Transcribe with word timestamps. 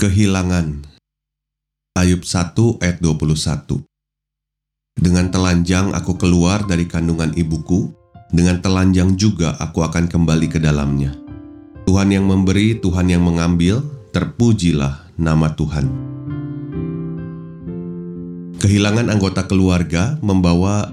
Kehilangan 0.00 0.80
Ayub 1.92 2.24
1 2.24 2.56
ayat 2.80 3.04
21 3.04 3.84
Dengan 4.96 5.28
telanjang 5.28 5.92
aku 5.92 6.16
keluar 6.16 6.64
dari 6.64 6.88
kandungan 6.88 7.36
ibuku, 7.36 7.92
dengan 8.32 8.64
telanjang 8.64 9.20
juga 9.20 9.60
aku 9.60 9.84
akan 9.84 10.08
kembali 10.08 10.48
ke 10.48 10.56
dalamnya. 10.56 11.12
Tuhan 11.84 12.16
yang 12.16 12.24
memberi, 12.24 12.80
Tuhan 12.80 13.12
yang 13.12 13.28
mengambil, 13.28 13.84
terpujilah 14.16 15.04
nama 15.20 15.52
Tuhan. 15.52 15.92
Kehilangan 18.56 19.12
anggota 19.12 19.44
keluarga 19.44 20.16
membawa 20.24 20.88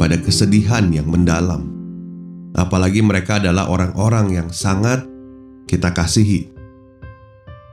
pada 0.00 0.16
kesedihan 0.16 0.88
yang 0.88 1.12
mendalam. 1.12 1.68
Apalagi 2.56 3.04
mereka 3.04 3.36
adalah 3.36 3.68
orang-orang 3.68 4.32
yang 4.32 4.48
sangat 4.48 5.04
kita 5.68 5.92
kasihi 5.92 6.59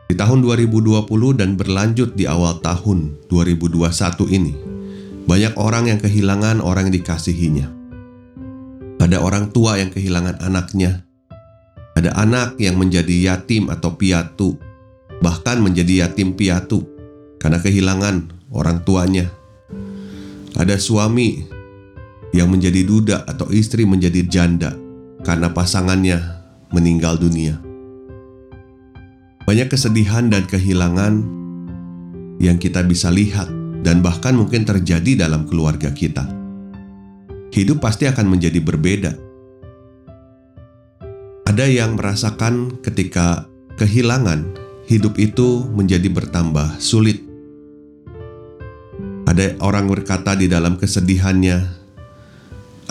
di 0.07 0.15
tahun 0.15 0.39
2020 0.39 1.03
dan 1.35 1.59
berlanjut 1.59 2.15
di 2.15 2.23
awal 2.23 2.63
tahun 2.63 3.27
2021 3.27 3.83
ini, 4.31 4.55
banyak 5.27 5.59
orang 5.59 5.91
yang 5.91 5.99
kehilangan 5.99 6.63
orang 6.63 6.87
yang 6.87 7.03
dikasihinya. 7.03 7.67
Ada 9.03 9.19
orang 9.19 9.51
tua 9.51 9.75
yang 9.75 9.91
kehilangan 9.91 10.39
anaknya. 10.39 11.03
Ada 11.99 12.15
anak 12.15 12.55
yang 12.55 12.79
menjadi 12.79 13.35
yatim 13.35 13.67
atau 13.67 13.99
piatu, 13.99 14.55
bahkan 15.19 15.59
menjadi 15.59 16.07
yatim 16.07 16.39
piatu 16.39 16.87
karena 17.35 17.59
kehilangan 17.59 18.31
orang 18.55 18.87
tuanya. 18.87 19.27
Ada 20.55 20.79
suami 20.79 21.43
yang 22.31 22.47
menjadi 22.47 22.81
duda 22.87 23.17
atau 23.27 23.51
istri 23.51 23.83
menjadi 23.83 24.23
janda 24.23 24.71
karena 25.27 25.51
pasangannya 25.51 26.19
meninggal 26.71 27.19
dunia. 27.19 27.66
Banyak 29.47 29.71
kesedihan 29.71 30.27
dan 30.27 30.43
kehilangan 30.43 31.23
yang 32.43 32.59
kita 32.59 32.83
bisa 32.83 33.07
lihat 33.07 33.47
dan 33.79 34.03
bahkan 34.03 34.35
mungkin 34.35 34.67
terjadi 34.67 35.23
dalam 35.23 35.47
keluarga 35.47 35.87
kita. 35.87 36.27
Hidup 37.55 37.79
pasti 37.79 38.11
akan 38.11 38.27
menjadi 38.27 38.59
berbeda. 38.59 39.15
Ada 41.47 41.63
yang 41.63 41.95
merasakan 41.95 42.83
ketika 42.83 43.47
kehilangan, 43.79 44.51
hidup 44.91 45.15
itu 45.15 45.63
menjadi 45.71 46.11
bertambah 46.11 46.83
sulit. 46.83 47.23
Ada 49.31 49.55
orang 49.63 49.87
berkata 49.87 50.35
di 50.35 50.51
dalam 50.51 50.75
kesedihannya, 50.75 51.71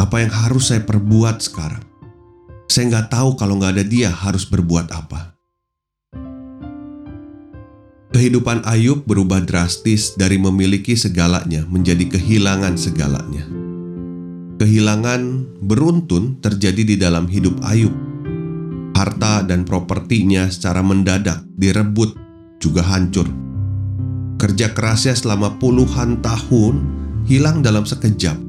apa 0.01 0.17
yang 0.25 0.33
harus 0.33 0.73
saya 0.73 0.81
perbuat 0.81 1.37
sekarang? 1.37 1.85
Saya 2.73 2.89
nggak 2.97 3.13
tahu 3.13 3.37
kalau 3.37 3.61
nggak 3.61 3.77
ada 3.77 3.85
dia 3.85 4.09
harus 4.09 4.49
berbuat 4.49 4.89
apa. 4.89 5.36
Kehidupan 8.17 8.65
Ayub 8.65 9.05
berubah 9.05 9.45
drastis 9.45 10.17
dari 10.17 10.41
memiliki 10.41 10.97
segalanya 10.97 11.69
menjadi 11.69 12.17
kehilangan 12.17 12.73
segalanya. 12.81 13.45
Kehilangan 14.57 15.45
beruntun 15.61 16.41
terjadi 16.41 16.81
di 16.81 16.97
dalam 16.97 17.29
hidup 17.29 17.61
Ayub. 17.61 17.93
Harta 18.97 19.45
dan 19.45 19.69
propertinya 19.69 20.49
secara 20.49 20.81
mendadak 20.81 21.45
direbut 21.61 22.17
juga 22.57 22.81
hancur. 22.89 23.29
Kerja 24.41 24.73
kerasnya 24.73 25.13
selama 25.13 25.61
puluhan 25.61 26.25
tahun 26.25 26.89
hilang 27.29 27.61
dalam 27.61 27.85
sekejap. 27.85 28.41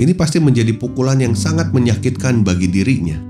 Ini 0.00 0.16
pasti 0.16 0.40
menjadi 0.40 0.72
pukulan 0.72 1.20
yang 1.20 1.36
sangat 1.36 1.68
menyakitkan 1.68 2.40
bagi 2.40 2.72
dirinya. 2.72 3.20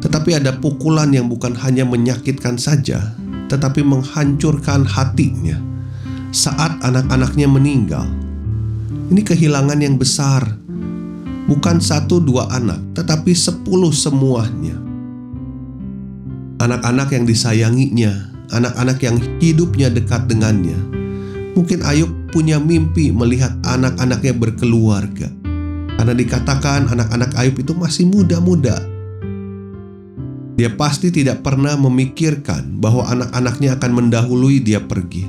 Tetapi 0.00 0.40
ada 0.40 0.56
pukulan 0.56 1.12
yang 1.12 1.28
bukan 1.28 1.52
hanya 1.52 1.84
menyakitkan 1.84 2.56
saja, 2.56 3.12
tetapi 3.52 3.84
menghancurkan 3.84 4.88
hatinya 4.88 5.60
saat 6.32 6.80
anak-anaknya 6.80 7.44
meninggal. 7.44 8.08
Ini 9.12 9.20
kehilangan 9.20 9.76
yang 9.84 10.00
besar, 10.00 10.56
bukan 11.44 11.76
satu 11.76 12.16
dua 12.24 12.48
anak, 12.48 12.80
tetapi 12.96 13.36
sepuluh 13.36 13.92
semuanya. 13.92 14.72
Anak-anak 16.64 17.12
yang 17.12 17.28
disayanginya, 17.28 18.32
anak-anak 18.56 18.98
yang 19.04 19.20
hidupnya 19.36 19.92
dekat 19.92 20.24
dengannya. 20.32 20.78
Mungkin 21.52 21.84
Ayub 21.84 22.08
punya 22.32 22.56
mimpi 22.56 23.12
melihat 23.12 23.52
anak-anaknya 23.68 24.32
berkeluarga. 24.32 25.28
Karena 26.00 26.16
dikatakan 26.16 26.88
anak-anak 26.88 27.36
Ayub 27.36 27.60
itu 27.60 27.76
masih 27.76 28.08
muda-muda, 28.08 28.80
dia 30.62 30.70
pasti 30.70 31.10
tidak 31.10 31.42
pernah 31.42 31.74
memikirkan 31.74 32.78
bahwa 32.78 33.02
anak-anaknya 33.10 33.82
akan 33.82 33.98
mendahului 33.98 34.62
dia 34.62 34.78
pergi. 34.78 35.26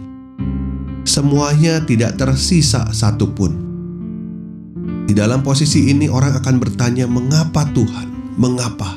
Semuanya 1.10 1.82
tidak 1.82 2.22
tersisa 2.22 2.94
satupun. 2.94 3.58
Di 5.10 5.18
dalam 5.18 5.42
posisi 5.42 5.90
ini, 5.90 6.06
orang 6.06 6.38
akan 6.38 6.62
bertanya, 6.62 7.10
"Mengapa 7.10 7.66
Tuhan? 7.74 8.38
Mengapa?" 8.38 8.94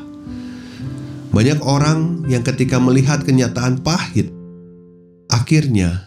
Banyak 1.33 1.65
orang 1.65 2.29
yang 2.29 2.45
ketika 2.45 2.77
melihat 2.77 3.25
kenyataan 3.25 3.81
pahit, 3.81 4.29
akhirnya 5.33 6.05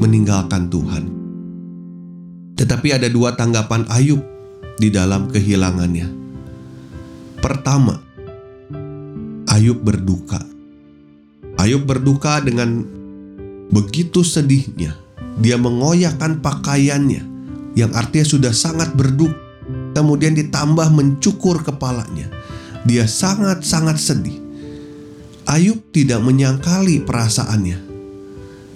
meninggalkan 0.00 0.72
Tuhan. 0.72 1.04
Tetapi 2.56 2.96
ada 2.96 3.12
dua 3.12 3.36
tanggapan 3.36 3.84
Ayub 3.92 4.24
di 4.80 4.88
dalam 4.88 5.28
kehilangannya. 5.28 6.16
Pertama, 7.44 8.07
Ayub 9.58 9.82
berduka. 9.82 10.38
Ayub 11.58 11.82
berduka 11.82 12.38
dengan 12.38 12.86
begitu 13.74 14.22
sedihnya. 14.22 14.94
Dia 15.42 15.58
mengoyakkan 15.58 16.38
pakaiannya 16.38 17.26
yang 17.74 17.90
artinya 17.90 18.22
sudah 18.22 18.54
sangat 18.54 18.94
berduka. 18.94 19.34
Kemudian 19.98 20.38
ditambah 20.38 20.94
mencukur 20.94 21.66
kepalanya. 21.66 22.30
Dia 22.86 23.10
sangat-sangat 23.10 23.98
sedih. 23.98 24.38
Ayub 25.50 25.90
tidak 25.90 26.22
menyangkali 26.22 27.02
perasaannya. 27.02 27.82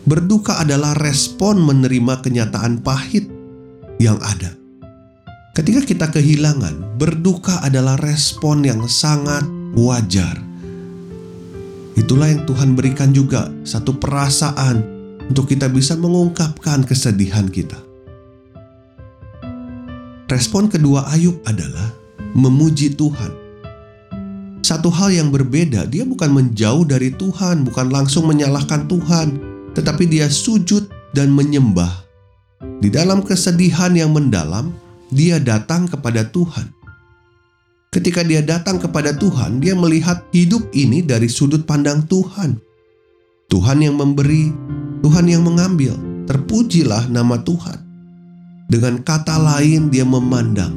Berduka 0.03 0.59
adalah 0.59 0.99
respon 0.99 1.63
menerima 1.63 2.27
kenyataan 2.27 2.83
pahit 2.83 3.31
yang 4.03 4.19
ada. 4.19 4.51
Ketika 5.55 5.87
kita 5.87 6.11
kehilangan, 6.11 6.99
berduka 6.99 7.63
adalah 7.63 7.95
respon 8.03 8.67
yang 8.67 8.91
sangat 8.91 9.47
wajar. 9.79 10.52
Itulah 11.93 12.33
yang 12.33 12.49
Tuhan 12.49 12.73
berikan 12.73 13.13
juga 13.13 13.53
satu 13.69 13.93
perasaan 13.97 14.81
untuk 15.29 15.49
kita 15.53 15.69
bisa 15.69 15.93
mengungkapkan 15.97 16.85
kesedihan 16.89 17.49
kita. 17.49 17.77
Respon 20.33 20.73
kedua 20.73 21.05
Ayub 21.13 21.37
adalah 21.45 21.93
memuji 22.33 22.97
Tuhan. 22.97 23.45
Satu 24.65 24.89
hal 24.89 25.13
yang 25.13 25.29
berbeda, 25.29 25.85
dia 25.85 26.09
bukan 26.09 26.33
menjauh 26.33 26.89
dari 26.89 27.13
Tuhan, 27.13 27.69
bukan 27.69 27.93
langsung 27.93 28.25
menyalahkan 28.25 28.89
Tuhan, 28.89 29.37
tetapi 29.77 30.09
dia 30.09 30.33
sujud 30.33 30.89
dan 31.13 31.29
menyembah. 31.29 32.09
Di 32.81 32.89
dalam 32.89 33.21
kesedihan 33.21 33.93
yang 33.93 34.17
mendalam, 34.17 34.73
dia 35.13 35.37
datang 35.37 35.85
kepada 35.85 36.25
Tuhan 36.25 36.73
Ketika 37.93 38.25
dia 38.25 38.41
datang 38.41 38.81
kepada 38.81 39.13
Tuhan, 39.13 39.61
dia 39.61 39.77
melihat 39.77 40.25
hidup 40.33 40.65
ini 40.73 41.05
dari 41.05 41.29
sudut 41.29 41.69
pandang 41.69 42.09
Tuhan. 42.09 42.57
Tuhan 43.53 43.85
yang 43.85 44.01
memberi, 44.01 44.49
Tuhan 45.05 45.29
yang 45.29 45.45
mengambil. 45.45 45.93
Terpujilah 46.25 47.13
nama 47.13 47.37
Tuhan. 47.45 47.85
Dengan 48.73 48.97
kata 49.05 49.37
lain, 49.37 49.93
dia 49.93 50.09
memandang 50.09 50.73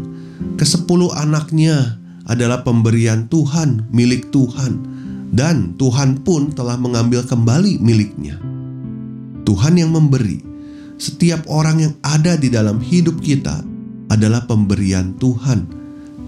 kesepuluh 0.60 1.16
anaknya 1.16 1.96
adalah 2.28 2.68
pemberian 2.68 3.32
Tuhan, 3.32 3.88
milik 3.96 4.36
Tuhan, 4.36 4.84
dan 5.32 5.72
Tuhan 5.80 6.20
pun 6.20 6.52
telah 6.52 6.76
mengambil 6.76 7.24
kembali 7.24 7.80
miliknya. 7.80 8.36
Tuhan 9.48 9.80
yang 9.80 9.96
memberi, 9.96 10.44
setiap 11.00 11.48
orang 11.48 11.80
yang 11.80 11.94
ada 12.04 12.36
di 12.36 12.52
dalam 12.52 12.84
hidup 12.84 13.24
kita 13.24 13.64
adalah 14.12 14.44
pemberian 14.44 15.16
Tuhan 15.16 15.85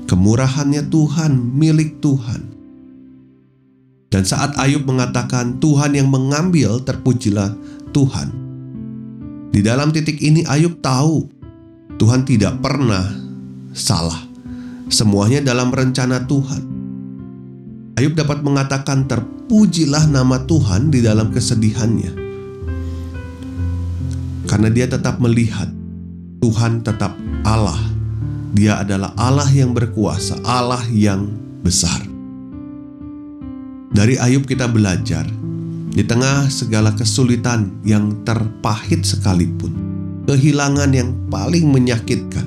kemurahannya 0.08 0.88
Tuhan, 0.88 1.36
milik 1.36 2.00
Tuhan. 2.00 2.56
Dan 4.08 4.24
saat 4.24 4.56
Ayub 4.56 4.88
mengatakan 4.88 5.60
Tuhan 5.60 5.94
yang 5.94 6.08
mengambil, 6.08 6.80
terpujilah 6.80 7.54
Tuhan. 7.92 8.32
Di 9.52 9.60
dalam 9.60 9.92
titik 9.92 10.24
ini 10.24 10.48
Ayub 10.48 10.80
tahu 10.80 11.28
Tuhan 12.00 12.24
tidak 12.24 12.64
pernah 12.64 13.04
salah. 13.76 14.24
Semuanya 14.88 15.44
dalam 15.44 15.68
rencana 15.68 16.24
Tuhan. 16.24 16.64
Ayub 18.00 18.16
dapat 18.16 18.46
mengatakan 18.46 19.10
terpujilah 19.10 20.08
nama 20.08 20.40
Tuhan 20.48 20.88
di 20.88 21.04
dalam 21.04 21.34
kesedihannya. 21.34 22.14
Karena 24.48 24.70
dia 24.72 24.88
tetap 24.88 25.20
melihat 25.20 25.68
Tuhan 26.40 26.86
tetap 26.86 27.18
Allah. 27.44 27.97
Dia 28.56 28.80
adalah 28.80 29.12
Allah 29.20 29.50
yang 29.52 29.76
berkuasa, 29.76 30.40
Allah 30.48 30.84
yang 30.92 31.28
besar. 31.66 32.00
Dari 33.92 34.16
Ayub 34.16 34.48
kita 34.48 34.70
belajar, 34.70 35.28
di 35.92 36.06
tengah 36.06 36.48
segala 36.54 36.94
kesulitan 36.94 37.82
yang 37.82 38.22
terpahit 38.22 39.02
sekalipun, 39.04 39.74
kehilangan 40.30 40.94
yang 40.94 41.10
paling 41.28 41.68
menyakitkan, 41.74 42.46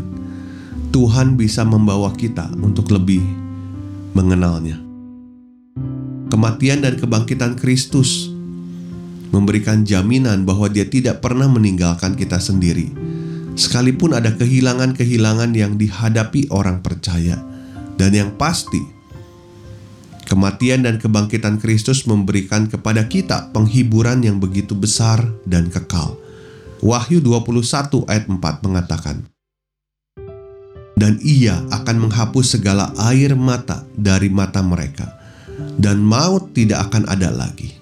Tuhan 0.95 1.35
bisa 1.35 1.67
membawa 1.67 2.15
kita 2.15 2.49
untuk 2.63 2.95
lebih 2.95 3.23
mengenalnya. 4.15 4.79
Kematian 6.31 6.87
dan 6.87 6.95
kebangkitan 6.95 7.59
Kristus 7.59 8.31
memberikan 9.35 9.83
jaminan 9.83 10.47
bahwa 10.47 10.71
Dia 10.71 10.87
tidak 10.87 11.19
pernah 11.19 11.51
meninggalkan 11.51 12.15
kita 12.15 12.39
sendiri, 12.39 12.95
sekalipun 13.61 14.17
ada 14.17 14.33
kehilangan-kehilangan 14.33 15.53
yang 15.53 15.77
dihadapi 15.77 16.49
orang 16.49 16.81
percaya, 16.81 17.37
dan 18.01 18.17
yang 18.17 18.33
pasti 18.41 19.01
Kematian 20.31 20.87
dan 20.87 21.03
kebangkitan 21.03 21.59
Kristus 21.59 22.07
memberikan 22.07 22.71
kepada 22.71 23.03
kita 23.11 23.51
penghiburan 23.51 24.23
yang 24.23 24.39
begitu 24.39 24.79
besar 24.79 25.27
dan 25.43 25.67
kekal. 25.67 26.15
Wahyu 26.87 27.19
21 27.19 28.07
ayat 28.07 28.31
4 28.31 28.39
mengatakan, 28.63 29.27
Dan 30.95 31.19
ia 31.19 31.59
akan 31.75 32.07
menghapus 32.07 32.55
segala 32.55 32.95
air 33.11 33.35
mata 33.35 33.83
dari 33.99 34.31
mata 34.31 34.63
mereka, 34.63 35.19
dan 35.83 35.99
maut 35.99 36.55
tidak 36.55 36.87
akan 36.87 37.11
ada 37.11 37.35
lagi. 37.35 37.75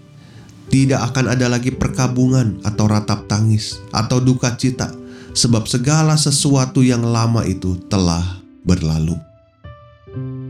Tidak 0.72 1.04
akan 1.04 1.28
ada 1.28 1.52
lagi 1.52 1.68
perkabungan 1.68 2.64
atau 2.64 2.88
ratap 2.88 3.28
tangis 3.28 3.76
atau 3.92 4.24
duka 4.24 4.56
cita, 4.56 4.88
sebab 5.38 5.70
segala 5.70 6.18
sesuatu 6.18 6.82
yang 6.82 7.06
lama 7.06 7.46
itu 7.46 7.78
telah 7.86 8.42
berlalu. 8.66 9.14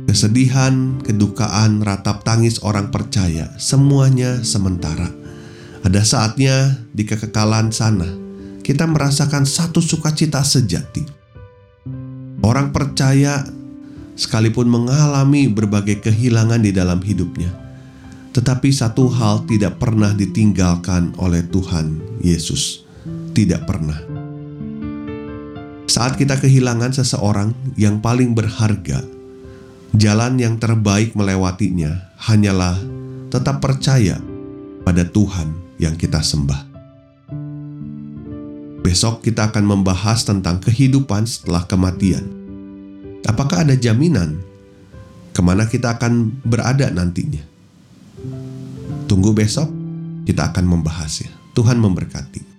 Kesedihan, 0.08 0.96
kedukaan, 1.04 1.84
ratap 1.84 2.24
tangis 2.24 2.56
orang 2.64 2.88
percaya, 2.88 3.52
semuanya 3.60 4.40
sementara. 4.40 5.12
Ada 5.84 6.00
saatnya 6.00 6.80
di 6.96 7.04
kekekalan 7.04 7.68
sana, 7.68 8.08
kita 8.64 8.88
merasakan 8.88 9.44
satu 9.44 9.84
sukacita 9.84 10.40
sejati. 10.40 11.04
Orang 12.40 12.72
percaya 12.72 13.44
sekalipun 14.16 14.72
mengalami 14.72 15.52
berbagai 15.52 16.00
kehilangan 16.00 16.64
di 16.64 16.72
dalam 16.72 17.04
hidupnya, 17.04 17.52
tetapi 18.32 18.72
satu 18.72 19.12
hal 19.12 19.44
tidak 19.44 19.76
pernah 19.76 20.16
ditinggalkan 20.16 21.12
oleh 21.20 21.44
Tuhan 21.44 22.00
Yesus. 22.24 22.88
Tidak 23.36 23.68
pernah. 23.68 24.17
Saat 25.98 26.14
kita 26.14 26.38
kehilangan 26.38 26.94
seseorang 26.94 27.50
yang 27.74 27.98
paling 27.98 28.30
berharga, 28.30 29.02
Jalan 29.96 30.36
yang 30.36 30.60
terbaik 30.60 31.16
melewatinya 31.16 32.12
hanyalah 32.20 32.76
tetap 33.32 33.64
percaya 33.64 34.20
pada 34.84 35.00
Tuhan 35.00 35.48
yang 35.80 35.96
kita 35.96 36.20
sembah. 36.20 36.68
Besok 38.84 39.24
kita 39.24 39.48
akan 39.48 39.64
membahas 39.64 40.28
tentang 40.28 40.60
kehidupan 40.60 41.24
setelah 41.24 41.64
kematian. 41.64 42.24
Apakah 43.24 43.64
ada 43.64 43.72
jaminan 43.72 44.36
ke 45.32 45.40
mana 45.40 45.64
kita 45.64 45.96
akan 45.96 46.36
berada 46.44 46.92
nantinya? 46.92 47.42
Tunggu 49.08 49.32
besok, 49.32 49.72
kita 50.28 50.52
akan 50.52 50.68
membahasnya. 50.68 51.32
Tuhan 51.56 51.80
memberkati. 51.80 52.57